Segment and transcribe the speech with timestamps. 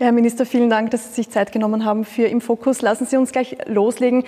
[0.00, 2.82] Herr Minister, vielen Dank, dass Sie sich Zeit genommen haben für Im Fokus.
[2.82, 4.22] Lassen Sie uns gleich loslegen.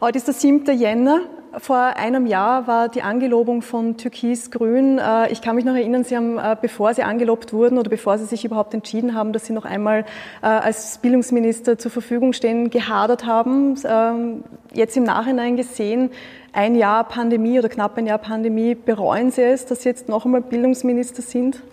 [0.00, 0.78] Heute ist der 7.
[0.78, 1.22] Jänner.
[1.58, 4.98] Vor einem Jahr war die Angelobung von Türkis-Grün.
[4.98, 8.18] Äh, ich kann mich noch erinnern, Sie haben, äh, bevor Sie angelobt wurden oder bevor
[8.18, 10.04] Sie sich überhaupt entschieden haben, dass Sie noch einmal
[10.42, 13.74] äh, als Bildungsminister zur Verfügung stehen, gehadert haben.
[13.84, 16.10] Ähm, jetzt im Nachhinein gesehen,
[16.52, 20.24] ein Jahr Pandemie oder knapp ein Jahr Pandemie, bereuen Sie es, dass Sie jetzt noch
[20.24, 21.64] einmal Bildungsminister sind?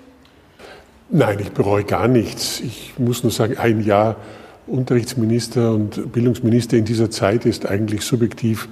[1.09, 2.59] Nein, ich bereue gar nichts.
[2.61, 4.15] Ich muss nur sagen, ein Jahr
[4.65, 8.69] Unterrichtsminister und Bildungsminister in dieser Zeit ist eigentlich subjektiv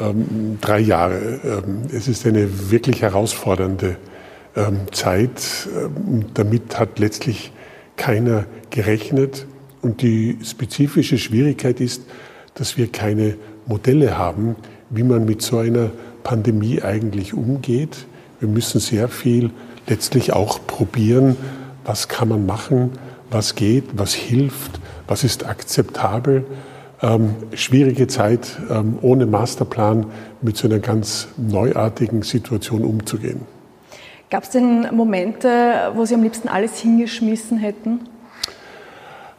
[0.00, 1.40] ähm, drei Jahre.
[1.44, 3.96] Ähm, es ist eine wirklich herausfordernde
[4.56, 5.68] ähm, Zeit.
[5.76, 7.52] Ähm, damit hat letztlich
[7.96, 9.46] keiner gerechnet.
[9.80, 12.02] Und die spezifische Schwierigkeit ist,
[12.54, 13.34] dass wir keine
[13.66, 14.56] Modelle haben,
[14.90, 15.90] wie man mit so einer
[16.22, 18.06] Pandemie eigentlich umgeht.
[18.38, 19.50] Wir müssen sehr viel
[19.88, 21.36] letztlich auch probieren,
[21.84, 22.92] was kann man machen,
[23.30, 26.44] was geht, was hilft, was ist akzeptabel
[27.02, 30.06] ähm, schwierige Zeit, ähm, ohne Masterplan
[30.40, 33.40] mit so einer ganz neuartigen Situation umzugehen.
[34.30, 38.00] Gab es denn Momente, wo Sie am liebsten alles hingeschmissen hätten?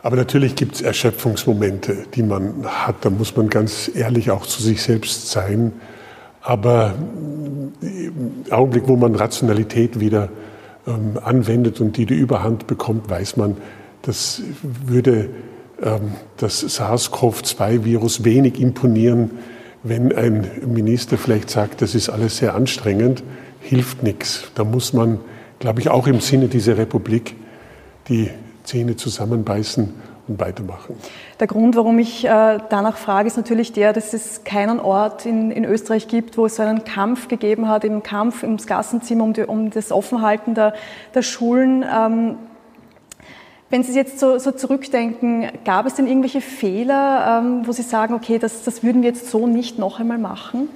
[0.04, 2.98] Aber natürlich gibt es Erschöpfungsmomente, die man hat.
[3.02, 5.72] Da muss man ganz ehrlich auch zu sich selbst sein.
[6.42, 6.94] Aber
[7.82, 10.28] im Augenblick, wo man Rationalität wieder
[10.88, 13.58] ähm, anwendet und die die Überhand bekommt, weiß man,
[14.02, 15.30] das würde
[15.82, 19.32] ähm, das SARS-CoV-2-Virus wenig imponieren,
[19.84, 23.24] wenn ein Minister vielleicht sagt, das ist alles sehr anstrengend,
[23.60, 24.46] hilft nichts.
[24.56, 25.20] Da muss man,
[25.60, 27.36] glaube ich, auch im Sinne dieser Republik
[28.08, 28.30] die
[28.64, 29.94] Zähne zusammenbeißen
[30.28, 30.96] weitermachen.
[31.40, 35.52] Der Grund, warum ich äh, danach frage, ist natürlich der, dass es keinen Ort in,
[35.52, 39.34] in Österreich gibt, wo es so einen Kampf gegeben hat, im Kampf ums Gassenzimmer, um,
[39.34, 40.74] die, um das Offenhalten der,
[41.14, 41.84] der Schulen.
[41.84, 42.38] Ähm,
[43.70, 48.14] wenn Sie jetzt so, so, zurückdenken, gab es denn irgendwelche Fehler, ähm, wo Sie sagen,
[48.14, 50.70] okay, das, das würden wir jetzt so nicht noch einmal machen?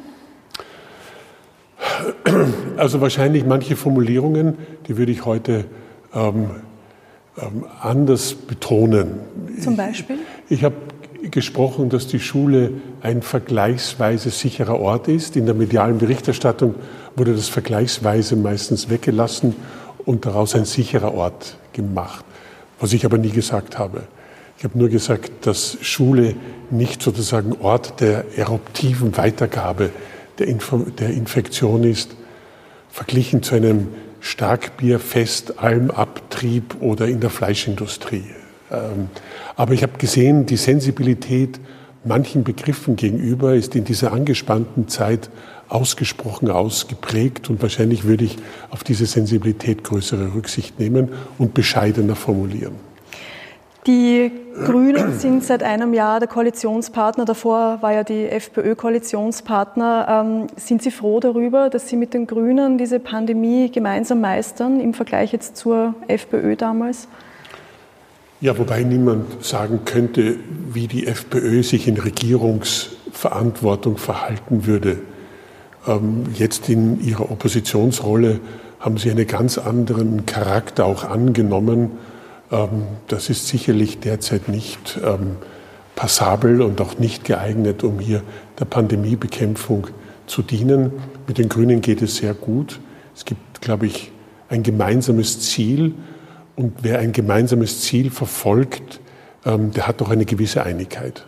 [2.76, 4.58] Also wahrscheinlich manche Formulierungen,
[4.88, 5.66] die würde ich heute
[6.14, 6.50] ähm,
[7.82, 9.20] anders betonen.
[9.62, 10.18] Zum Beispiel?
[10.50, 10.76] Ich, ich habe
[11.30, 12.72] gesprochen, dass die Schule
[13.02, 15.36] ein vergleichsweise sicherer Ort ist.
[15.36, 16.76] In der medialen Berichterstattung
[17.16, 19.56] wurde das vergleichsweise meistens weggelassen
[20.06, 22.24] und daraus ein sicherer Ort gemacht
[22.80, 24.04] was ich aber nie gesagt habe.
[24.58, 26.36] Ich habe nur gesagt, dass Schule
[26.72, 29.92] nicht sozusagen Ort der eruptiven Weitergabe
[30.40, 32.16] der, Info der Infektion ist,
[32.90, 33.90] verglichen zu einem
[34.28, 38.26] Starkbierfest, Almabtrieb oder in der Fleischindustrie.
[38.70, 39.08] Ähm,
[39.56, 41.62] aber ich habe gesehen, die Sensibilität
[42.04, 45.30] manchen Begriffen gegenüber ist in dieser angespannten Zeit
[45.70, 48.36] ausgesprochen ausgeprägt und wahrscheinlich würde ich
[48.70, 52.87] auf diese Sensibilität größere Rücksicht nehmen und bescheidener formulieren.
[53.88, 54.32] Die
[54.66, 57.24] Grünen sind seit einem Jahr der Koalitionspartner.
[57.24, 60.08] Davor war ja die FPÖ Koalitionspartner.
[60.10, 64.94] Ähm, sind Sie froh darüber, dass Sie mit den Grünen diese Pandemie gemeinsam meistern im
[64.94, 67.08] Vergleich jetzt zur FPÖ damals?
[68.42, 70.36] Ja, wobei niemand sagen könnte,
[70.74, 74.98] wie die FPÖ sich in Regierungsverantwortung verhalten würde.
[75.88, 78.42] Ähm, jetzt in ihrer Oppositionsrolle
[78.82, 81.92] haben sie einen ganz anderen Charakter auch angenommen.
[82.52, 85.38] Ähm, das ist sicherlich derzeit nicht ähm,
[85.96, 88.22] passabel und auch nicht geeignet, um hier
[88.60, 89.88] der Pandemiebekämpfung
[90.28, 90.92] zu dienen.
[91.28, 92.80] Mit den Grünen geht es sehr gut.
[93.16, 94.12] Es gibt, glaube ich,
[94.50, 95.94] ein gemeinsames Ziel.
[96.56, 99.00] Und wer ein gemeinsames Ziel verfolgt,
[99.46, 101.24] der hat doch eine gewisse Einigkeit.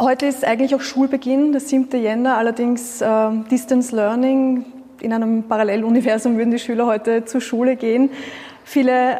[0.00, 2.00] Heute ist eigentlich auch Schulbeginn, der 7.
[2.00, 4.64] Jänner, allerdings äh, Distance Learning.
[5.00, 8.10] In einem Paralleluniversum würden die Schüler heute zur Schule gehen.
[8.62, 9.18] Viele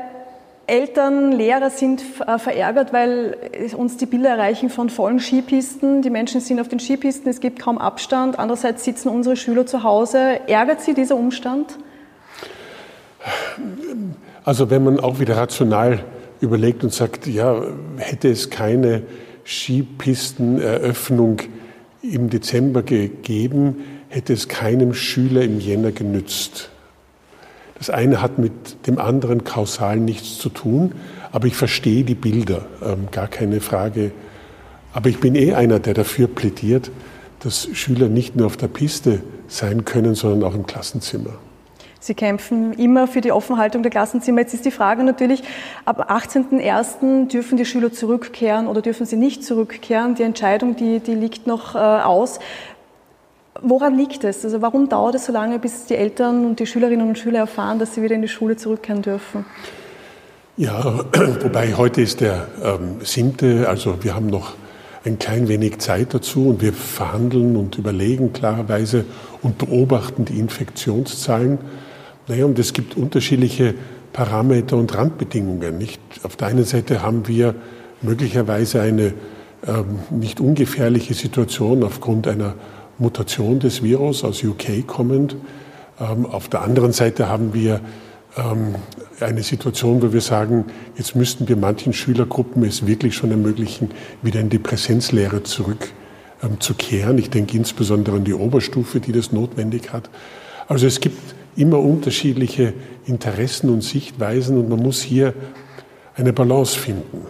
[0.68, 3.36] Eltern, Lehrer sind äh, verärgert, weil
[3.76, 6.02] uns die Bilder erreichen von vollen Skipisten.
[6.02, 8.38] Die Menschen sind auf den Skipisten, es gibt kaum Abstand.
[8.38, 10.40] Andererseits sitzen unsere Schüler zu Hause.
[10.46, 11.78] Ärgert Sie dieser Umstand?
[14.44, 16.04] Also wenn man auch wieder rational
[16.40, 17.62] überlegt und sagt, ja,
[17.96, 19.02] hätte es keine
[19.44, 21.38] Skipisteneröffnung
[22.02, 26.70] im Dezember gegeben, hätte es keinem Schüler im Jänner genützt.
[27.78, 30.92] Das eine hat mit dem anderen kausal nichts zu tun,
[31.30, 34.12] aber ich verstehe die Bilder, ähm, gar keine Frage.
[34.92, 36.90] Aber ich bin eh einer, der dafür plädiert,
[37.40, 41.34] dass Schüler nicht nur auf der Piste sein können, sondern auch im Klassenzimmer.
[42.00, 44.40] Sie kämpfen immer für die Offenhaltung der Klassenzimmer.
[44.40, 45.42] Jetzt ist die Frage natürlich,
[45.84, 47.28] ab 18.01.
[47.28, 50.14] dürfen die Schüler zurückkehren oder dürfen sie nicht zurückkehren?
[50.14, 52.38] Die Entscheidung, die, die liegt noch äh, aus.
[53.60, 54.44] Woran liegt es?
[54.44, 57.78] Also warum dauert es so lange, bis die Eltern und die Schülerinnen und Schüler erfahren,
[57.78, 59.44] dass sie wieder in die Schule zurückkehren dürfen?
[60.56, 61.04] Ja,
[61.42, 64.54] wobei heute ist der ähm, siebte, also wir haben noch
[65.04, 69.04] ein klein wenig Zeit dazu und wir verhandeln und überlegen klarerweise
[69.42, 71.58] und beobachten die Infektionszahlen.
[72.26, 73.74] Naja, und es gibt unterschiedliche
[74.12, 75.78] Parameter und Randbedingungen.
[75.78, 76.00] Nicht?
[76.22, 77.54] Auf der einen Seite haben wir
[78.02, 79.14] möglicherweise eine
[79.66, 82.54] ähm, nicht ungefährliche Situation aufgrund einer
[82.98, 85.36] Mutation des Virus aus UK kommend.
[86.00, 87.80] Ähm, auf der anderen Seite haben wir
[88.36, 88.74] ähm,
[89.20, 90.66] eine Situation, wo wir sagen,
[90.96, 93.90] jetzt müssten wir manchen Schülergruppen es wirklich schon ermöglichen,
[94.22, 97.12] wieder in die Präsenzlehre zurückzukehren.
[97.12, 100.10] Ähm, ich denke insbesondere an die Oberstufe, die das notwendig hat.
[100.66, 101.18] Also es gibt
[101.56, 102.74] immer unterschiedliche
[103.06, 105.34] Interessen und Sichtweisen und man muss hier
[106.14, 107.26] eine Balance finden.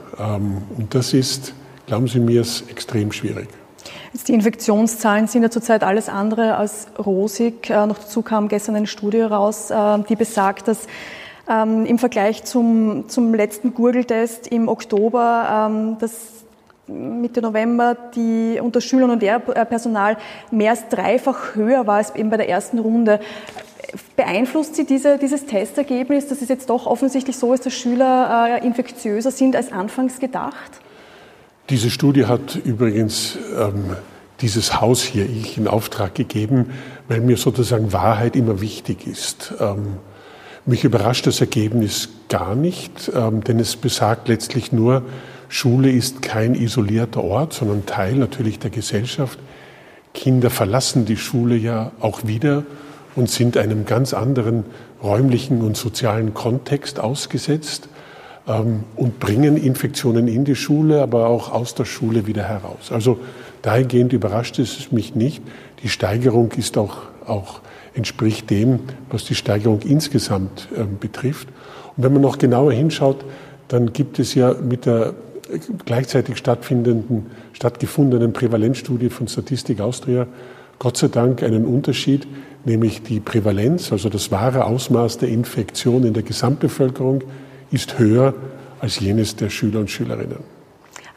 [0.77, 1.55] Und das ist,
[1.87, 3.49] glauben Sie mir, extrem schwierig.
[4.13, 7.69] Jetzt die Infektionszahlen sind ja zurzeit alles andere als rosig.
[7.71, 10.87] Äh, noch dazu kam gestern eine Studie raus, äh, die besagt, dass
[11.49, 16.13] ähm, im Vergleich zum, zum letzten Gurgeltest im Oktober, ähm, dass
[16.87, 20.17] Mitte November die unter Schülern und Lehrpersonal
[20.51, 23.21] mehr als dreifach höher war als eben bei der ersten Runde.
[24.17, 28.67] Beeinflusst Sie diese, dieses Testergebnis, dass es jetzt doch offensichtlich so ist, dass Schüler äh,
[28.67, 30.81] infektiöser sind als anfangs gedacht?
[31.71, 33.97] Diese Studie hat übrigens ähm,
[34.41, 36.71] dieses Haus hier ich in Auftrag gegeben,
[37.09, 39.53] weil mir sozusagen Wahrheit immer wichtig ist.
[39.61, 39.99] Ähm,
[40.65, 45.03] mich überrascht das Ergebnis gar nicht, ähm, denn es besagt letztlich nur,
[45.51, 49.39] Schule ist kein isolierter Ort, sondern Teil natürlich der Gesellschaft.
[50.15, 52.65] Kinder verlassen die Schule ja auch wieder
[53.15, 54.65] und sind einem ganz anderen
[55.03, 57.89] räumlichen und sozialen Kontext ausgesetzt.
[58.49, 62.91] Ähm, und bringen Infektionen in die Schule, aber auch aus der Schule wieder heraus.
[62.91, 63.19] Also
[63.63, 65.43] dahingehend überrascht es mich nicht.
[65.83, 67.61] Die Steigerung ist auch, auch
[67.95, 68.81] entspricht dem,
[69.11, 71.49] was die Steigerung insgesamt äh, betrifft.
[71.97, 73.25] Und wenn man noch genauer hinschaut,
[73.69, 75.15] dann gibt es ja mit der
[75.85, 80.27] gleichzeitig stattfindenden, stattgefundenen Prävalenzstudie von Statistik Austria
[80.79, 82.27] Gott sei Dank einen Unterschied,
[82.65, 87.25] nämlich die Prävalenz, also das wahre Ausmaß der Infektion in der Gesamtbevölkerung,
[87.71, 88.35] ist höher
[88.81, 90.59] als jenes der Schüler und Schülerinnen.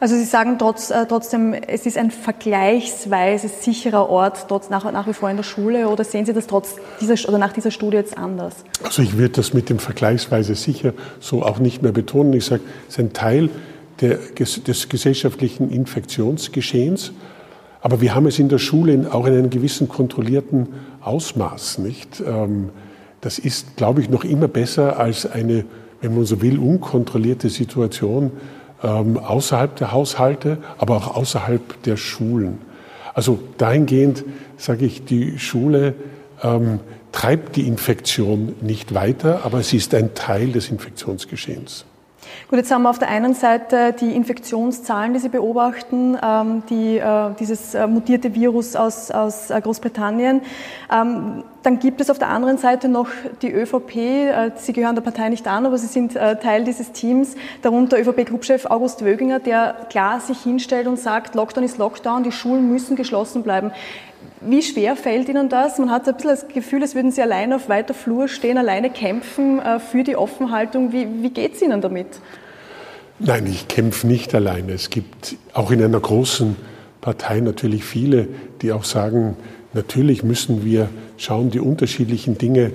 [0.02, 5.06] Also Sie sagen trotz, äh, trotzdem, es ist ein vergleichsweise sicherer Ort trotz, nach, nach
[5.06, 7.98] wie vor in der Schule oder sehen Sie das trotz dieser oder nach dieser Studie
[7.98, 8.56] jetzt anders?
[8.82, 12.32] Also ich würde das mit dem vergleichsweise sicher so auch nicht mehr betonen.
[12.32, 13.48] Ich sage, es ist ein Teil
[14.00, 17.12] der, des gesellschaftlichen Infektionsgeschehens.
[17.80, 20.68] Aber wir haben es in der Schule auch in einem gewissen kontrollierten
[21.00, 22.20] Ausmaß, nicht?
[22.26, 22.70] Ähm,
[23.20, 25.64] das ist, glaube ich, noch immer besser als eine
[26.02, 28.32] wenn man so will, unkontrollierte Situation
[28.82, 32.58] ähm, außerhalb der Haushalte, aber auch außerhalb der Schulen.
[33.14, 34.24] Also dahingehend
[34.56, 35.94] sage ich, die Schule
[36.42, 36.80] ähm,
[37.12, 41.84] treibt die Infektion nicht weiter, aber sie ist ein Teil des Infektionsgeschehens.
[42.48, 46.98] Gut, jetzt haben wir auf der einen Seite die Infektionszahlen, die Sie beobachten, ähm, die,
[46.98, 50.42] äh, dieses äh, mutierte Virus aus, aus äh, Großbritannien.
[50.92, 53.08] Ähm, dann gibt es auf der anderen Seite noch
[53.40, 54.56] die ÖVP.
[54.56, 57.36] Sie gehören der Partei nicht an, aber Sie sind Teil dieses Teams.
[57.62, 62.68] Darunter ÖVP-Clubchef August Wöginger, der klar sich hinstellt und sagt, Lockdown ist Lockdown, die Schulen
[62.68, 63.70] müssen geschlossen bleiben.
[64.46, 65.78] Wie schwer fällt Ihnen das?
[65.78, 68.90] Man hat ein bisschen das Gefühl, als würden Sie alleine auf weiter Flur stehen, alleine
[68.90, 70.92] kämpfen äh, für die Offenhaltung.
[70.92, 72.06] Wie, wie geht es Ihnen damit?
[73.18, 74.72] Nein, ich kämpfe nicht alleine.
[74.72, 76.56] Es gibt auch in einer großen
[77.00, 78.28] Partei natürlich viele,
[78.62, 79.36] die auch sagen,
[79.74, 80.88] natürlich müssen wir
[81.18, 82.72] schauen, die unterschiedlichen Dinge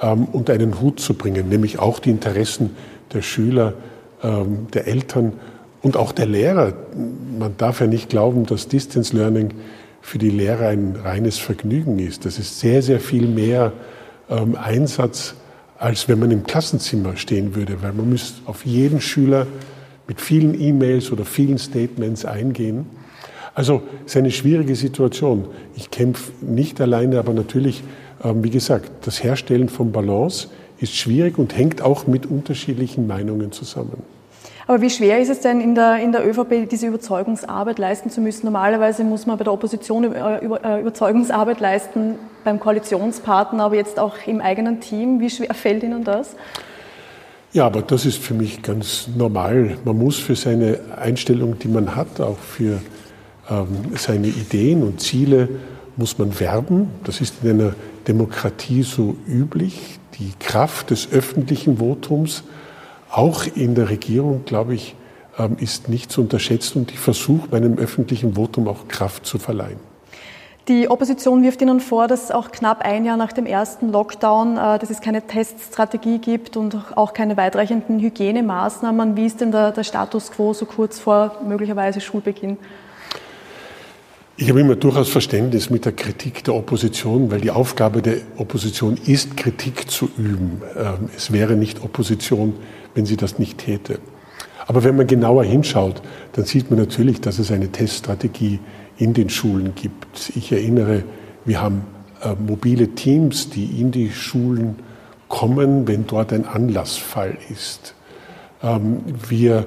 [0.00, 2.70] ähm, unter einen Hut zu bringen, nämlich auch die Interessen
[3.12, 3.74] der Schüler,
[4.22, 5.34] ähm, der Eltern
[5.82, 6.72] und auch der Lehrer.
[7.38, 9.52] Man darf ja nicht glauben, dass Distance Learning
[10.02, 12.26] für die Lehrer ein reines Vergnügen ist.
[12.26, 13.72] Das ist sehr, sehr viel mehr
[14.28, 15.34] ähm, Einsatz,
[15.78, 19.46] als wenn man im Klassenzimmer stehen würde, weil man muss auf jeden Schüler
[20.06, 22.86] mit vielen E-Mails oder vielen Statements eingehen.
[23.54, 25.46] Also es ist eine schwierige Situation.
[25.76, 27.82] Ich kämpfe nicht alleine, aber natürlich,
[28.24, 33.52] ähm, wie gesagt, das Herstellen von Balance ist schwierig und hängt auch mit unterschiedlichen Meinungen
[33.52, 34.02] zusammen.
[34.66, 38.20] Aber wie schwer ist es denn in der, in der ÖVP, diese Überzeugungsarbeit leisten zu
[38.20, 38.46] müssen?
[38.46, 44.14] Normalerweise muss man bei der Opposition über, äh, Überzeugungsarbeit leisten, beim Koalitionspartner, aber jetzt auch
[44.26, 45.20] im eigenen Team.
[45.20, 46.36] Wie schwer fällt Ihnen das?
[47.52, 49.76] Ja, aber das ist für mich ganz normal.
[49.84, 52.80] Man muss für seine Einstellung, die man hat, auch für
[53.50, 55.48] ähm, seine Ideen und Ziele,
[55.96, 56.88] muss man werben.
[57.04, 57.74] Das ist in einer
[58.08, 59.98] Demokratie so üblich.
[60.18, 62.44] Die Kraft des öffentlichen Votums
[63.12, 64.96] auch in der Regierung, glaube ich,
[65.38, 69.78] ähm, ist nicht zu unterschätzen und ich versuche meinem öffentlichen Votum auch Kraft zu verleihen.
[70.68, 74.78] Die Opposition wirft Ihnen vor, dass auch knapp ein Jahr nach dem ersten Lockdown, äh,
[74.78, 79.16] dass es keine Teststrategie gibt und auch keine weitreichenden Hygienemaßnahmen.
[79.16, 82.58] Wie ist denn der, der Status quo so kurz vor möglicherweise Schulbeginn?
[84.36, 88.96] Ich habe immer durchaus Verständnis mit der Kritik der Opposition, weil die Aufgabe der Opposition
[88.96, 90.62] ist, Kritik zu üben.
[90.76, 92.54] Ähm, es wäre nicht Opposition,
[92.94, 93.98] wenn sie das nicht täte.
[94.66, 98.60] Aber wenn man genauer hinschaut, dann sieht man natürlich, dass es eine Teststrategie
[98.96, 100.32] in den Schulen gibt.
[100.36, 101.02] Ich erinnere,
[101.44, 101.82] wir haben
[102.22, 104.76] äh, mobile Teams, die in die Schulen
[105.28, 107.94] kommen, wenn dort ein Anlassfall ist.
[108.62, 109.66] Ähm, wir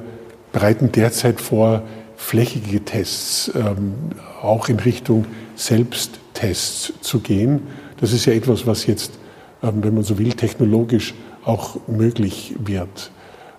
[0.53, 1.83] bereiten derzeit vor,
[2.15, 3.93] flächige Tests ähm,
[4.41, 7.61] auch in Richtung Selbsttests zu gehen.
[7.99, 9.13] Das ist ja etwas, was jetzt,
[9.61, 11.13] ähm, wenn man so will, technologisch
[11.45, 13.11] auch möglich wird.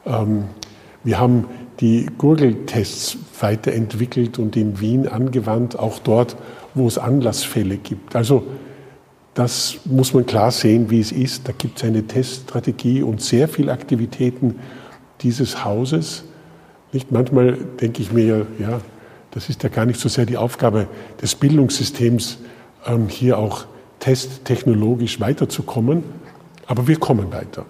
[0.04, 0.44] Ähm,
[1.04, 1.46] wir haben
[1.80, 6.36] die Gurgeltests weiterentwickelt und in Wien angewandt, auch dort,
[6.74, 8.16] wo es Anlassfälle gibt.
[8.16, 8.44] Also
[9.34, 11.46] das muss man klar sehen, wie es ist.
[11.46, 14.58] Da gibt es eine Teststrategie und sehr viele Aktivitäten
[15.20, 16.24] dieses Hauses.
[16.92, 18.80] Nicht manchmal denke ich mir, ja,
[19.32, 20.88] das ist ja gar nicht so sehr die Aufgabe
[21.20, 22.38] des Bildungssystems,
[22.86, 23.66] ähm, hier auch
[24.00, 26.04] testtechnologisch weiterzukommen,
[26.66, 27.66] aber wir kommen weiter.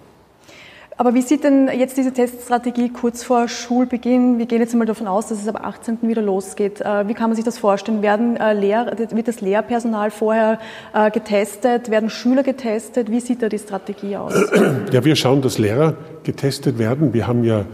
[0.99, 4.39] Aber wie sieht denn jetzt diese Teststrategie kurz vor Schulbeginn?
[4.39, 5.99] Wir gehen jetzt einmal davon aus, dass es ab 18.
[6.01, 6.81] wieder losgeht.
[6.81, 8.01] Äh, wie kann man sich das vorstellen?
[8.01, 10.57] Werden äh, Lehr wird das Lehrpersonal vorher
[10.95, 11.91] äh, getestet?
[11.91, 13.11] Werden Schüler getestet?
[13.11, 14.33] Wie sieht da die Strategie aus?
[14.91, 17.13] Ja, wir schauen, dass Lehrer getestet werden.
[17.13, 17.65] Wir haben ja,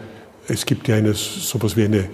[0.48, 2.06] es gibt ja eine, sowas wie eine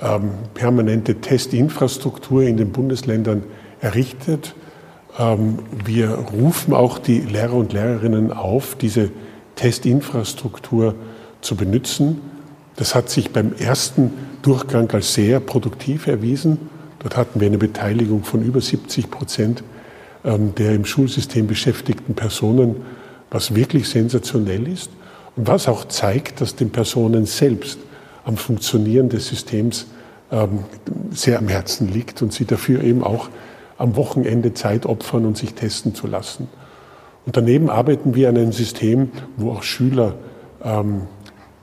[0.00, 3.44] ähm, permanente Testinfrastruktur in den Bundesländern
[3.80, 4.54] errichtet.
[5.18, 9.10] Ähm, wir rufen auch die Lehrer und Lehrerinnen auf, diese
[9.56, 10.94] Testinfrastruktur
[11.40, 12.20] zu benutzen.
[12.76, 16.70] Das hat sich beim ersten Durchgang als sehr produktiv erwiesen.
[17.00, 19.64] Dort hatten wir eine Beteiligung von über 70 Prozent
[20.26, 22.76] ähm, der im Schulsystem beschäftigten Personen,
[23.30, 24.90] was wirklich sensationell ist
[25.36, 27.78] und was auch zeigt, dass den Personen selbst
[28.24, 29.86] am Funktionieren des Systems
[30.32, 30.64] ähm,
[31.12, 33.28] sehr am Herzen liegt und sie dafür eben auch
[33.78, 36.48] am Wochenende Zeit opfern und sich testen zu lassen.
[37.26, 40.14] Und daneben arbeiten wir an einem System, wo auch Schüler
[40.64, 41.02] ähm,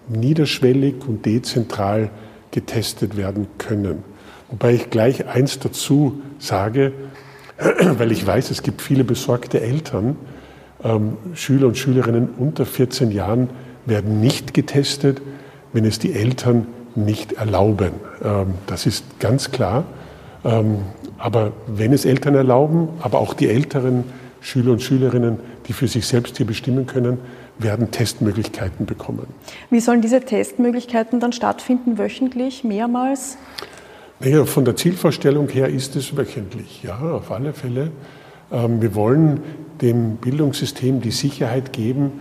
[0.10, 2.10] niederschwellig und dezentral
[2.52, 4.04] getestet werden können.
[4.50, 6.92] Wobei ich gleich eins dazu sage,
[7.98, 10.18] weil ich weiß, es gibt viele besorgte Eltern.
[10.84, 13.50] Ähm, Schüler und Schülerinnen unter 14 Jahren
[13.86, 15.22] werden nicht getestet,
[15.72, 17.94] wenn es die Eltern nicht erlauben.
[18.24, 19.86] Ähm, das ist ganz klar.
[20.44, 20.80] Ähm,
[21.18, 24.04] aber wenn es Eltern erlauben, aber auch die älteren
[24.42, 27.20] Schüler und Schülerinnen, die für sich selbst hier bestimmen können,
[27.60, 29.28] werden Testmöglichkeiten bekommen.
[29.70, 31.98] Wie sollen diese Testmöglichkeiten dann stattfinden?
[31.98, 33.38] Wöchentlich, mehrmals?
[34.20, 37.92] Naja, von der Zielvorstellung her ist es wöchentlich, ja, auf alle Fälle.
[38.52, 39.42] Ähm, wir wollen
[39.82, 42.12] dem Bildungssystem die Sicherheit geben,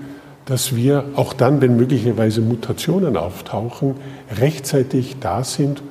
[0.47, 3.95] dass wir auch dann, wenn möglicherweise Mutationen auftauchen,
[4.39, 5.83] rechtzeitig da sind,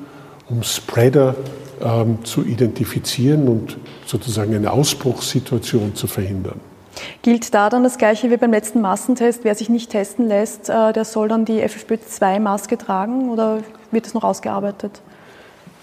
[0.50, 1.36] um Spreader
[1.81, 6.60] ähm, zu identifizieren und sozusagen eine Ausbruchssituation zu verhindern.
[7.21, 9.43] Gilt da dann das Gleiche wie beim letzten Massentest?
[9.43, 13.60] Wer sich nicht testen lässt, äh, der soll dann die FFP2-Maske tragen oder
[13.91, 15.01] wird das noch ausgearbeitet?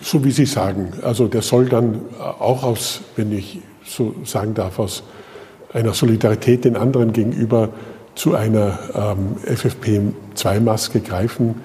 [0.00, 0.92] So wie Sie sagen.
[1.02, 5.02] Also der soll dann auch aus, wenn ich so sagen darf, aus
[5.72, 7.70] einer Solidarität den anderen gegenüber
[8.14, 11.56] zu einer ähm, FFP2-Maske greifen.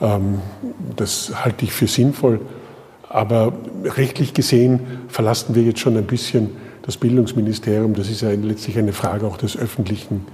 [0.00, 0.40] Ähm,
[0.96, 2.40] das halte ich für sinnvoll.
[3.08, 3.52] Aber
[3.84, 6.50] rechtlich gesehen verlassen wir jetzt schon ein bisschen
[6.86, 7.94] das Bildungsministerium.
[7.94, 10.24] Das ist ja letztlich eine Frage auch des öffentlichen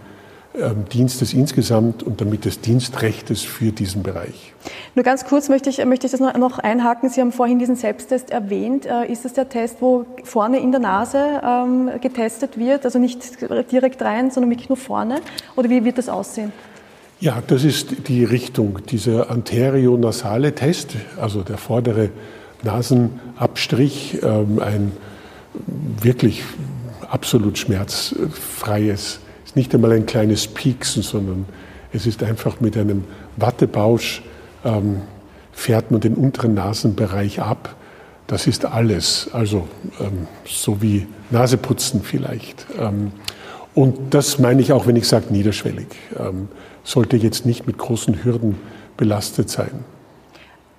[0.55, 4.53] ähm, Dienstes insgesamt und damit des Dienstrechtes für diesen Bereich.
[4.95, 7.09] Nur ganz kurz möchte ich, möchte ich das noch einhaken.
[7.09, 8.85] Sie haben vorhin diesen Selbsttest erwähnt.
[8.85, 13.41] Äh, ist das der Test, wo vorne in der Nase ähm, getestet wird, also nicht
[13.73, 15.21] direkt rein, sondern wirklich nur vorne?
[15.57, 16.53] Oder wie wird das aussehen?
[17.19, 18.81] Ja, das ist die Richtung.
[18.91, 22.11] Dieser anterionasale Test, also der vordere
[22.63, 24.93] Nasenabstrich, ähm, ein
[26.01, 26.43] wirklich
[27.11, 31.47] absolut schmerzfreies, ist nicht einmal ein kleines Pieksen, sondern
[31.93, 33.05] es ist einfach mit einem
[33.37, 34.23] Wattebausch
[34.65, 35.03] ähm,
[35.53, 37.77] fährt man den unteren Nasenbereich ab.
[38.27, 39.69] Das ist alles, also
[40.01, 42.67] ähm, so wie Naseputzen vielleicht.
[42.79, 43.13] Ähm,
[43.75, 45.89] und das meine ich auch, wenn ich sage niederschwellig.
[46.19, 46.49] Ähm,
[46.85, 48.57] sollte jetzt nicht mit großen Hürden
[48.97, 49.85] belastet sein.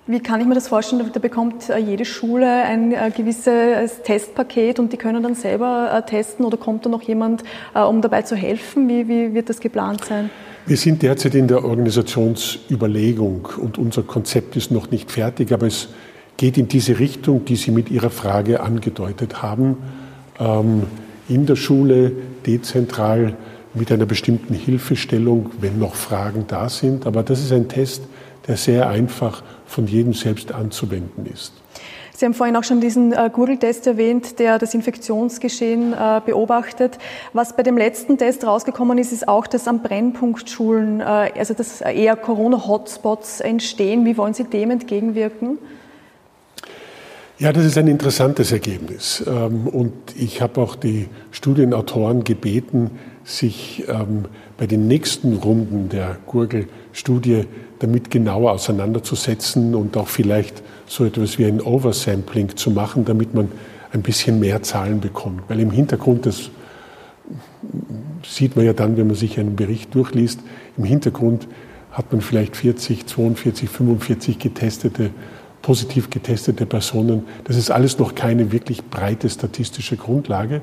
[0.06, 1.10] Wie kann ich mir das vorstellen?
[1.12, 6.02] Da bekommt äh, jede Schule ein äh, gewisses Testpaket und die können dann selber äh,
[6.08, 7.42] testen oder kommt da noch jemand,
[7.74, 8.88] um dabei zu helfen?
[8.88, 10.30] Wie, wie wird das geplant sein?
[10.66, 15.88] Wir sind derzeit in der Organisationsüberlegung und unser Konzept ist noch nicht fertig, aber es
[16.36, 19.78] geht in diese Richtung, die Sie mit Ihrer Frage angedeutet haben.
[20.38, 20.84] ähm,
[21.28, 22.12] in der Schule
[22.46, 23.36] dezentral
[23.72, 27.06] mit einer bestimmten Hilfestellung, wenn noch Fragen da sind.
[27.06, 28.02] Aber das ist ein Test,
[28.46, 31.52] der sehr einfach von jedem selbst anzuwenden ist.
[32.16, 36.98] Sie haben vorhin auch schon diesen äh, Google-Test erwähnt, der das Infektionsgeschehen äh, beobachtet.
[37.32, 41.04] Was bei dem letzten Test rausgekommen ist, ist auch, dass an Brennpunktschulen, äh,
[41.36, 44.04] also dass eher Corona-Hotspots entstehen.
[44.04, 45.58] Wie wollen Sie dem entgegenwirken?
[47.36, 49.24] Ja, das ist ein interessantes Ergebnis.
[49.26, 52.92] Ähm, und ich habe auch die Studienautoren gebeten,
[53.24, 54.26] sich ähm,
[54.56, 57.46] bei den nächsten Runden der Gurgel-Studie
[57.80, 63.50] damit genauer auseinanderzusetzen und auch vielleicht so etwas wie ein Oversampling zu machen, damit man
[63.92, 65.42] ein bisschen mehr Zahlen bekommt.
[65.48, 66.50] Weil im Hintergrund, das
[68.22, 70.38] sieht man ja dann, wenn man sich einen Bericht durchliest,
[70.76, 71.48] im Hintergrund
[71.90, 75.10] hat man vielleicht 40, 42, 45 getestete,
[75.64, 77.24] positiv getestete Personen.
[77.44, 80.60] Das ist alles noch keine wirklich breite statistische Grundlage.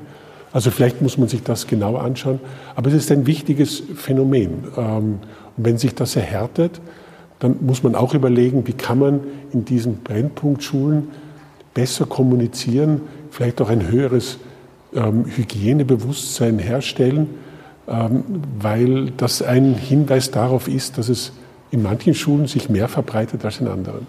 [0.53, 2.39] Also vielleicht muss man sich das genau anschauen.
[2.75, 4.65] Aber es ist ein wichtiges Phänomen.
[4.77, 5.19] Ähm,
[5.57, 6.81] und wenn sich das erhärtet,
[7.39, 11.07] dann muss man auch überlegen, wie kann man in diesen Brennpunktschulen
[11.73, 14.37] besser kommunizieren, vielleicht auch ein höheres
[14.93, 17.27] ähm, Hygienebewusstsein herstellen,
[17.87, 18.23] ähm,
[18.59, 21.31] weil das ein Hinweis darauf ist, dass es
[21.71, 24.05] in manchen Schulen sich mehr verbreitet als in anderen.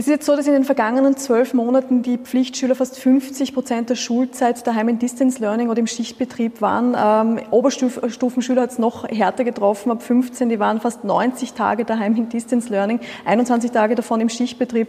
[0.00, 3.90] Es ist jetzt so, dass in den vergangenen zwölf Monaten die Pflichtschüler fast 50 Prozent
[3.90, 6.96] der Schulzeit daheim in Distance Learning oder im Schichtbetrieb waren.
[6.98, 12.16] Ähm, Oberstufenschüler hat es noch härter getroffen, ab 15, die waren fast 90 Tage daheim
[12.16, 14.88] in Distance Learning, 21 Tage davon im Schichtbetrieb.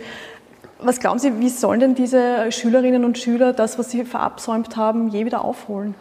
[0.79, 5.09] Was glauben Sie, wie sollen denn diese Schülerinnen und Schüler das, was sie verabsäumt haben,
[5.09, 5.93] je wieder aufholen?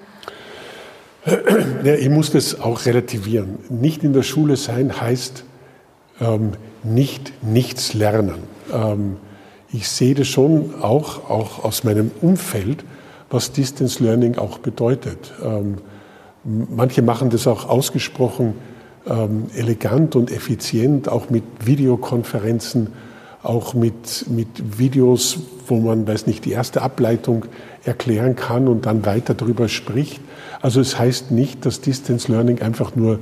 [1.82, 3.58] Ja, ich muss das auch relativieren.
[3.70, 5.42] Nicht in der Schule sein heißt
[6.20, 6.52] ähm,
[6.84, 8.38] nicht nichts lernen.
[8.72, 9.16] Ähm,
[9.72, 12.84] ich sehe das schon auch, auch aus meinem Umfeld,
[13.30, 15.32] was Distance Learning auch bedeutet.
[15.44, 15.78] Ähm,
[16.44, 18.54] manche machen das auch ausgesprochen
[19.06, 22.88] ähm, elegant und effizient, auch mit Videokonferenzen,
[23.42, 27.46] auch mit, mit Videos, wo man, weiß nicht, die erste Ableitung
[27.84, 30.20] erklären kann und dann weiter darüber spricht.
[30.60, 33.18] Also es heißt nicht, dass Distance Learning einfach nur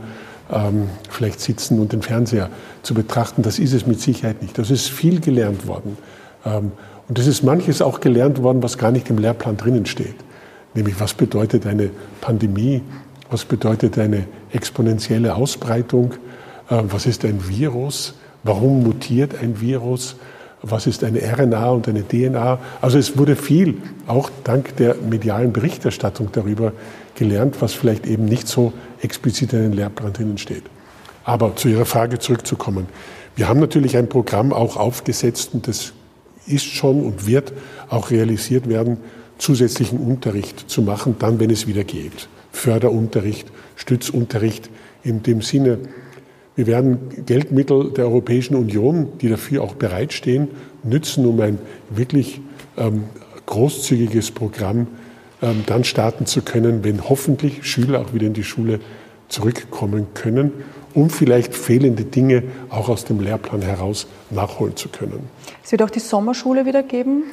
[0.52, 2.50] ähm, vielleicht sitzen und den Fernseher
[2.82, 3.42] zu betrachten.
[3.42, 4.58] Das ist es mit Sicherheit nicht.
[4.58, 5.96] Das ist viel gelernt worden.
[6.44, 6.72] Ähm,
[7.08, 10.16] und es ist manches auch gelernt worden, was gar nicht im Lehrplan drinnen steht.
[10.74, 12.82] Nämlich, was bedeutet eine Pandemie?
[13.30, 16.12] Was bedeutet eine exponentielle Ausbreitung?
[16.70, 18.14] Äh, was ist ein Virus?
[18.42, 20.16] Warum mutiert ein Virus?
[20.62, 22.58] Was ist eine RNA und eine DNA?
[22.80, 26.72] Also es wurde viel, auch dank der medialen Berichterstattung darüber
[27.14, 30.64] gelernt, was vielleicht eben nicht so explizit in den Lehrplan drinnen steht.
[31.24, 32.87] Aber zu Ihrer Frage zurückzukommen.
[33.37, 35.92] Wir haben natürlich ein Programm auch aufgesetzt und das
[36.46, 37.52] ist schon und wird
[37.88, 38.98] auch realisiert werden,
[39.37, 42.28] zusätzlichen Unterricht zu machen, dann, wenn es wieder geht.
[42.50, 44.70] Förderunterricht, Stützunterricht
[45.04, 45.78] in dem Sinne.
[46.56, 50.48] Wir werden Geldmittel der Europäischen Union, die dafür auch bereitstehen,
[50.82, 51.58] nützen, um ein
[51.90, 52.40] wirklich
[52.76, 53.04] ähm,
[53.46, 54.87] großzügiges Programm ähm,
[55.40, 58.81] dann starten zu können, wenn hoffentlich Schüler auch wieder in die Schule
[59.29, 60.53] zurückkommen können,
[60.94, 65.29] um vielleicht fehlende Dinge auch aus dem Lehrplan heraus nachholen zu können.
[65.62, 67.24] Es wird auch die Sommerschule wieder geben?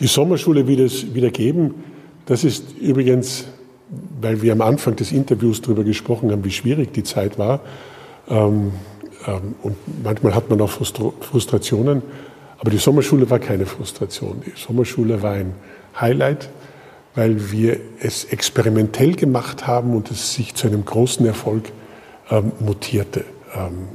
[0.00, 1.84] Die Sommerschule wird es wieder geben.
[2.26, 3.44] Das ist übrigens,
[4.20, 7.60] weil wir am Anfang des Interviews darüber gesprochen haben, wie schwierig die Zeit war.
[8.28, 8.72] Ähm,
[9.26, 12.02] ähm, und manchmal hat man auch Frustrationen.
[12.58, 14.42] Aber die Sommerschule war keine Frustration.
[14.46, 15.52] Die Sommerschule war ein
[16.00, 16.48] Highlight
[17.14, 21.72] weil wir es experimentell gemacht haben und es sich zu einem großen Erfolg
[22.30, 23.24] ähm, mutierte.
[23.54, 23.88] Ähm,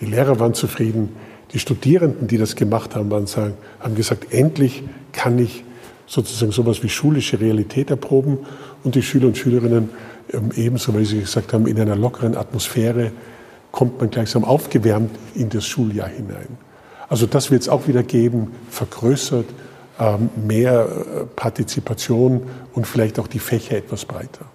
[0.00, 1.16] die Lehrer waren zufrieden,
[1.52, 5.64] die Studierenden, die das gemacht haben, waren sagen, haben gesagt, endlich kann ich
[6.06, 8.38] sozusagen sowas wie schulische Realität erproben
[8.84, 9.90] und die Schüler und Schülerinnen
[10.32, 13.12] ähm, ebenso, weil sie gesagt haben, in einer lockeren Atmosphäre
[13.72, 16.58] kommt man gleichsam aufgewärmt in das Schuljahr hinein.
[17.08, 19.46] Also das wird es auch wieder geben, vergrößert,
[20.36, 22.42] mehr äh, Partizipation
[22.74, 24.46] und vielleicht auch die Fächer etwas breiter.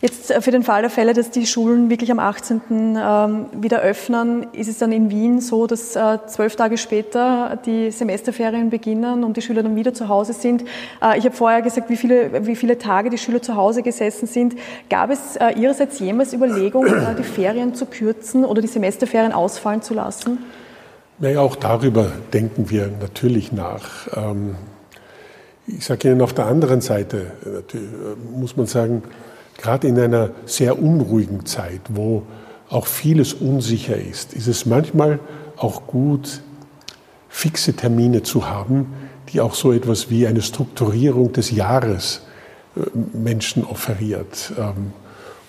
[0.00, 2.60] Jetzt äh, für den Fall der Fälle, dass die Schulen wirklich am 18.
[2.70, 7.90] Ähm, wieder öffnen, ist es dann in Wien so, dass äh, zwölf Tage später die
[7.90, 10.62] Semesterferien beginnen und die Schüler dann wieder zu Hause sind.
[11.16, 14.54] Ich habe vorher gesagt, wie viele, wie viele Tage die Schüler zu Hause gesessen sind.
[14.88, 20.38] Gab es Ihrerseits jemals Überlegungen, die Ferien zu kürzen oder die Semesterferien ausfallen zu lassen?
[21.18, 24.08] Naja, auch darüber denken wir natürlich nach.
[24.16, 24.56] Ähm,
[25.66, 29.04] ich sage Ihnen auf der anderen Seite, äh, muss man sagen,
[29.56, 32.24] gerade in einer sehr unruhigen Zeit, wo
[32.68, 35.20] auch vieles unsicher ist, ist es manchmal
[35.56, 36.40] auch gut,
[37.28, 38.92] fixe Termine zu haben,
[39.32, 42.22] die auch so etwas wie eine Strukturierung des Jahres
[42.76, 42.80] äh,
[43.16, 44.52] Menschen offeriert.
[44.58, 44.92] Ähm,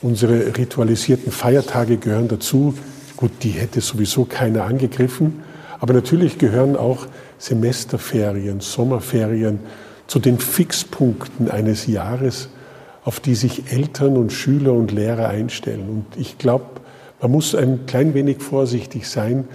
[0.03, 2.75] unsere ritualisierten Feiertage gehören dazu.
[3.17, 5.41] Gut, die hätte sowieso keiner angegriffen.
[5.79, 7.07] Aber natürlich gehören auch
[7.37, 9.59] Semesterferien, Sommerferien
[10.07, 12.49] zu den Fixpunkten eines Jahres,
[13.03, 15.87] auf die sich Eltern und Schüler und Lehrer einstellen.
[15.89, 16.65] Und ich glaube,
[17.21, 19.47] man muss ein klein wenig vorsichtig sein,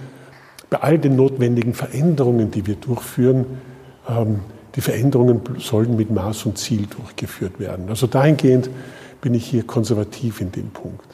[0.69, 3.45] bei all den notwendigen Veränderungen, die wir durchführen,
[4.07, 4.39] ähm,
[4.75, 7.89] die Veränderungen sollen mit Maß und Ziel durchgeführt werden.
[7.89, 8.69] Also dahingehend
[9.19, 11.05] bin ich hier konservativ in dem Punkt.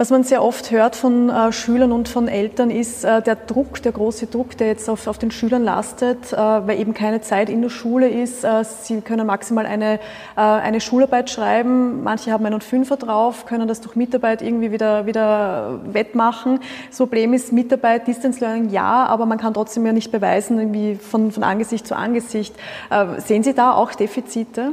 [0.00, 3.82] Was man sehr oft hört von äh, Schülern und von Eltern ist äh, der Druck,
[3.82, 7.50] der große Druck, der jetzt auf, auf den Schülern lastet, äh, weil eben keine Zeit
[7.50, 8.42] in der Schule ist.
[8.42, 12.02] Äh, sie können maximal eine, äh, eine Schularbeit schreiben.
[12.02, 16.60] Manche haben einen Fünfer drauf, können das durch Mitarbeit irgendwie wieder, wieder wettmachen.
[16.88, 20.94] Das Problem ist Mitarbeit, Distance Learning ja, aber man kann trotzdem ja nicht beweisen, irgendwie
[20.94, 22.54] von, von Angesicht zu Angesicht.
[22.88, 24.72] Äh, sehen Sie da auch Defizite?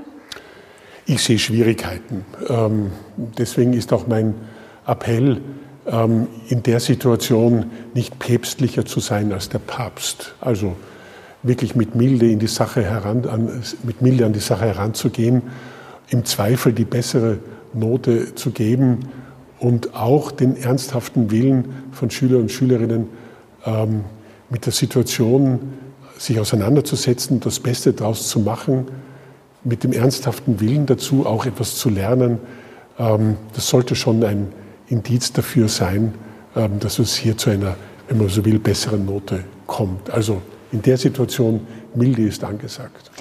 [1.06, 2.24] Ich sehe Schwierigkeiten.
[2.48, 4.34] Ähm, deswegen ist auch mein
[4.88, 5.42] Appell,
[5.86, 10.34] ähm, in der Situation nicht päpstlicher zu sein als der Papst.
[10.42, 10.76] Also
[11.44, 15.44] wirklich mit Milde in die Sache heran, an, mit Milde an die Sache heranzugehen,
[16.10, 17.40] im Zweifel die bessere
[17.74, 19.00] Note zu geben
[19.60, 23.08] und auch den ernsthaften Willen von Schülern und Schülerinnen
[23.66, 24.04] ähm,
[24.50, 25.60] mit der Situation
[26.18, 28.88] sich auseinanderzusetzen, das Beste daraus zu machen,
[29.64, 32.40] mit dem ernsthaften Willen dazu auch etwas zu lernen.
[32.98, 34.48] Ähm, das sollte schon ein
[34.90, 36.14] Indiz dafür sein,
[36.56, 37.76] ähm, dass es hier zu einer,
[38.08, 40.10] wenn man so will, besseren Note kommt.
[40.10, 43.12] Also in der Situation, milde ist angesagt.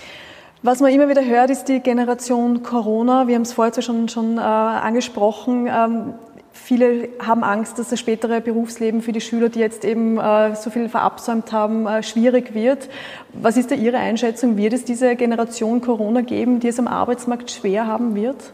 [0.63, 3.29] Was man immer wieder hört, ist die Generation Corona.
[3.29, 5.69] Wir haben es vorher schon, schon äh, angesprochen.
[5.69, 6.15] Ähm,
[6.53, 10.71] viele haben Angst, dass das spätere Berufsleben für die Schüler, die jetzt eben äh, so
[10.71, 12.89] viel verabsäumt haben, äh, schwierig wird.
[13.33, 14.57] Was ist da Ihre Einschätzung?
[14.57, 18.53] Wird es diese Generation Corona geben, die es am Arbeitsmarkt schwer haben wird?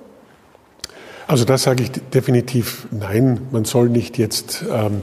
[1.32, 3.40] Also das sage ich definitiv nein.
[3.52, 5.00] Man soll nicht jetzt ähm,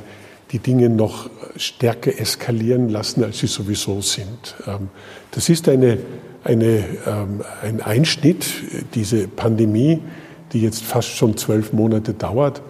[0.51, 4.55] die Dinge noch stärker eskalieren lassen, als sie sowieso sind.
[4.67, 4.89] Ähm,
[5.31, 5.97] das ist eine,
[6.43, 8.45] eine, ähm, ein Einschnitt,
[8.93, 10.01] diese Pandemie,
[10.53, 12.61] die jetzt fast schon zwölf Monate dauert.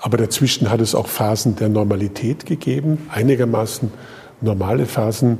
[0.00, 3.92] Aber dazwischen hat es auch Phasen der Normalität gegeben, einigermaßen
[4.40, 5.38] normale Phasen.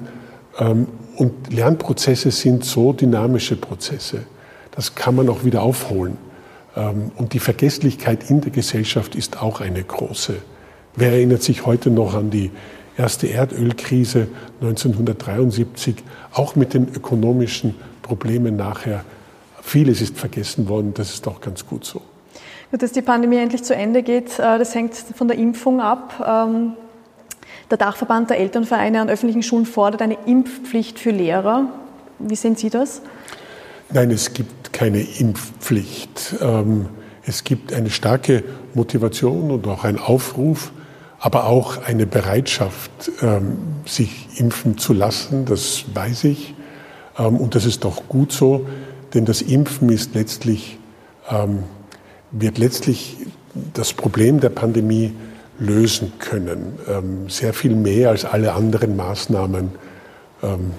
[0.60, 4.26] Ähm, und Lernprozesse sind so dynamische Prozesse.
[4.70, 6.27] Das kann man auch wieder aufholen.
[6.78, 10.36] Ähm, und die Vergesslichkeit in der Gesellschaft ist auch eine große.
[10.96, 12.50] Wer erinnert sich heute noch an die
[12.96, 14.28] erste Erdölkrise
[14.60, 15.96] 1973,
[16.32, 19.04] auch mit den ökonomischen Problemen nachher?
[19.62, 22.00] Vieles ist vergessen worden, das ist auch ganz gut so.
[22.70, 26.24] Dass die Pandemie endlich zu Ende geht, äh, das hängt von der Impfung ab.
[26.26, 26.72] Ähm,
[27.70, 31.66] der Dachverband der Elternvereine an öffentlichen Schulen fordert eine Impfpflicht für Lehrer.
[32.18, 33.02] Wie sehen Sie das?
[33.90, 36.36] Nein, es gibt keine Impfpflicht.
[36.42, 36.88] Ähm,
[37.24, 40.72] es gibt eine starke Motivation und auch einen Aufruf,
[41.18, 42.90] aber auch eine Bereitschaft,
[43.22, 45.46] ähm, sich impfen zu lassen.
[45.46, 46.54] Das weiß ich.
[47.18, 48.66] Ähm, und das ist auch gut so,
[49.14, 50.78] denn das Impfen ist letztlich,
[52.30, 53.16] wird letztlich
[53.72, 55.14] das Problem der Pandemie
[55.58, 56.78] lösen können.
[57.28, 59.70] Sehr viel mehr als alle anderen Maßnahmen,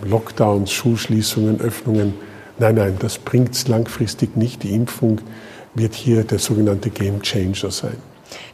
[0.05, 2.13] Lockdowns, Schulschließungen, Öffnungen
[2.59, 4.63] Nein, nein, das bringt es langfristig nicht.
[4.63, 5.21] Die Impfung
[5.75, 7.95] wird hier der sogenannte Game Changer sein.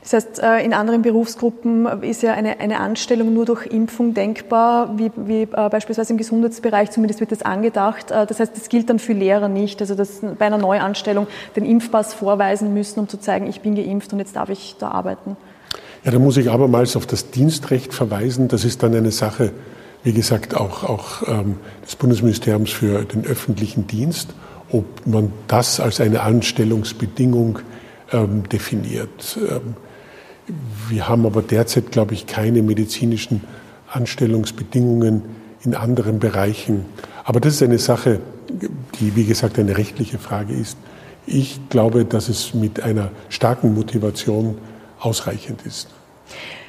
[0.03, 4.97] Das heißt, äh, in anderen Berufsgruppen ist ja eine, eine Anstellung nur durch Impfung denkbar,
[4.97, 8.11] wie, wie äh, beispielsweise im Gesundheitsbereich, zumindest wird das angedacht.
[8.11, 11.65] Äh, das heißt, das gilt dann für Lehrer nicht, also dass bei einer Neuanstellung den
[11.65, 15.35] Impfpass vorweisen müssen, um zu zeigen, ich bin geimpft und jetzt darf ich da arbeiten.
[16.05, 18.47] Ja, da muss ich abermals auf das Dienstrecht verweisen.
[18.47, 19.51] Das ist dann eine Sache
[20.05, 24.35] wie gesagt, auch, auch ähm, des Bundesministeriums für den öffentlichen Dienst,
[24.71, 27.59] ob man das als eine Anstellungsbedingung
[28.13, 29.37] ähm, definiert.
[29.49, 29.75] Ähm,
[30.89, 33.41] wir haben aber derzeit, glaube ich, keine medizinischen
[33.91, 35.23] Anstellungsbedingungen
[35.63, 36.85] in anderen Bereichen.
[37.23, 38.19] Aber das ist eine Sache,
[38.99, 40.77] die, wie gesagt, eine rechtliche Frage ist.
[41.25, 44.59] Ich glaube, dass es mit einer starken Motivation
[44.99, 45.87] ausreichend ist.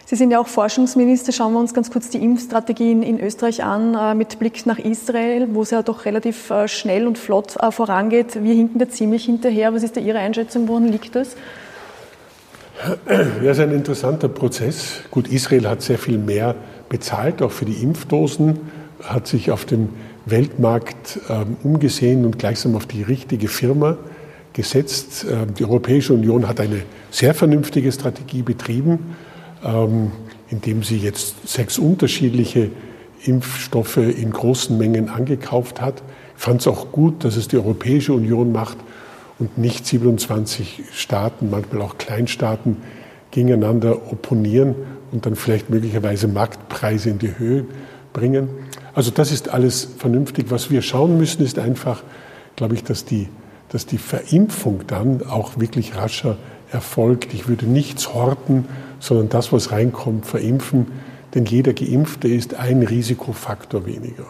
[0.08, 1.32] Sie sind ja auch Forschungsminister.
[1.32, 5.48] Schauen wir uns ganz kurz die Impfstrategien in Österreich an, äh, mit Blick nach Israel,
[5.52, 8.40] wo es ja doch relativ äh, schnell und flott äh, vorangeht.
[8.40, 9.74] Wir hinken da ziemlich hinterher.
[9.74, 10.68] Was ist da Ihre Einschätzung?
[10.68, 11.34] Woran liegt das?
[13.08, 15.00] Ja, es ist ein interessanter Prozess.
[15.10, 16.54] Gut, Israel hat sehr viel mehr
[16.88, 18.60] bezahlt, auch für die Impfdosen,
[19.02, 19.88] hat sich auf dem
[20.24, 23.96] Weltmarkt ähm, umgesehen und gleichsam auf die richtige Firma
[24.52, 25.26] gesetzt.
[25.28, 29.16] Ähm, die Europäische Union hat eine sehr vernünftige Strategie betrieben
[30.50, 32.70] indem sie jetzt sechs unterschiedliche
[33.24, 36.02] Impfstoffe in großen Mengen angekauft hat.
[36.36, 38.76] Ich fand es auch gut, dass es die Europäische Union macht
[39.38, 42.76] und nicht 27 Staaten, manchmal auch Kleinstaaten,
[43.30, 44.74] gegeneinander opponieren
[45.12, 47.64] und dann vielleicht möglicherweise Marktpreise in die Höhe
[48.12, 48.48] bringen.
[48.94, 50.46] Also das ist alles vernünftig.
[50.48, 52.02] Was wir schauen müssen, ist einfach,
[52.56, 53.28] glaube ich, dass die,
[53.68, 56.38] dass die Verimpfung dann auch wirklich rascher
[56.76, 57.34] erfolgt.
[57.34, 58.66] Ich würde nichts horten,
[59.00, 60.86] sondern das, was reinkommt, verimpfen.
[61.34, 64.26] Denn jeder Geimpfte ist ein Risikofaktor weniger.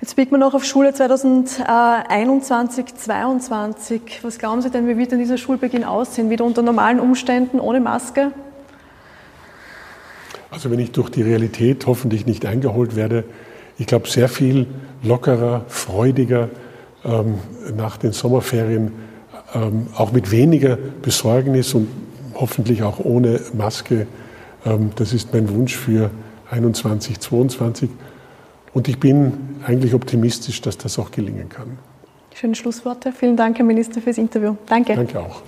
[0.00, 4.20] Jetzt blicken wir noch auf Schule 2021, 2022.
[4.22, 6.28] Was glauben Sie denn, wie wird denn dieser Schulbeginn aussehen?
[6.28, 8.32] Wieder unter normalen Umständen, ohne Maske?
[10.50, 13.24] Also wenn ich durch die Realität hoffentlich nicht eingeholt werde,
[13.78, 14.66] ich glaube sehr viel
[15.02, 16.50] lockerer, freudiger
[17.04, 17.38] ähm,
[17.76, 18.92] nach den Sommerferien,
[19.54, 21.88] ähm, auch mit weniger Besorgnis und
[22.34, 24.06] hoffentlich auch ohne Maske.
[24.64, 26.10] Ähm, das ist mein Wunsch für
[26.48, 27.90] 2021, 2022.
[28.72, 29.32] Und ich bin
[29.64, 31.78] eigentlich optimistisch, dass das auch gelingen kann.
[32.34, 33.12] Schöne Schlussworte.
[33.12, 34.56] Vielen Dank, Herr Minister, fürs Interview.
[34.66, 34.94] Danke.
[34.94, 35.42] Danke auch.